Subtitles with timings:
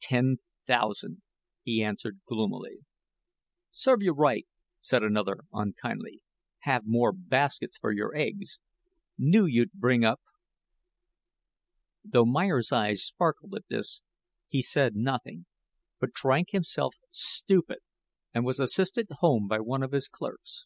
[0.00, 1.20] "Ten thousand,"
[1.62, 2.78] he answered, gloomily.
[3.70, 4.46] "Serve you right,"
[4.80, 6.22] said another, unkindly;
[6.60, 8.58] "have more baskets for your eggs.
[9.18, 10.22] Knew you'd bring up."
[12.02, 12.32] Though Mr.
[12.32, 14.02] Meyer's eyes sparkled at this,
[14.48, 15.44] he said nothing,
[16.00, 17.80] but drank himself stupid
[18.32, 20.64] and was assisted home by one of his clerks.